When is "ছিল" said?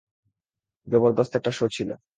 1.67-1.89